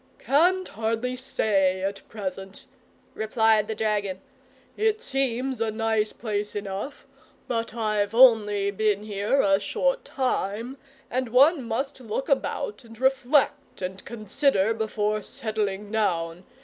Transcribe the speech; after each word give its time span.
"Can't 0.17 0.67
hardly 0.69 1.15
say 1.15 1.83
at 1.83 2.01
present," 2.09 2.65
replied 3.13 3.67
the 3.67 3.75
dragon. 3.75 4.19
"It 4.75 4.99
seems 4.99 5.61
a 5.61 5.69
nice 5.69 6.11
place 6.11 6.55
enough 6.55 7.05
but 7.47 7.75
I've 7.75 8.15
only 8.15 8.71
been 8.71 9.03
here 9.03 9.41
a 9.41 9.59
short 9.59 10.03
time, 10.03 10.77
and 11.11 11.29
one 11.29 11.63
must 11.63 11.99
look 11.99 12.29
about 12.29 12.83
and 12.83 12.99
reflect 12.99 13.83
and 13.83 14.03
consider 14.03 14.73
before 14.73 15.21
settling 15.21 15.91
down. 15.91 16.45